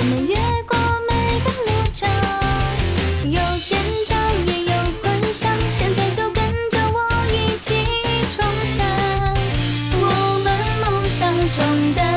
[0.00, 2.08] 我们越过每个路障
[3.24, 3.76] 有尖
[4.06, 4.14] 叫
[4.46, 6.40] 也有欢笑现在就跟
[6.70, 6.98] 着我
[7.32, 7.84] 一起
[8.36, 8.86] 冲向
[10.00, 10.04] 我
[10.44, 10.46] 们
[10.80, 12.07] 梦想中的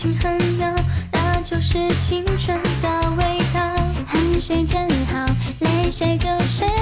[0.00, 0.74] 情很妙，
[1.12, 3.60] 那就是青春的味道。
[4.06, 5.26] 汗水真好，
[5.60, 6.79] 泪水就是。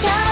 [0.00, 0.31] change